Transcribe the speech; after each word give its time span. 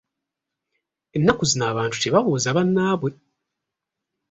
Ennaku 1.15 1.43
zino 1.49 1.63
abantu 1.71 1.95
tebabuuza 2.03 2.55
bannaabwe! 2.57 3.11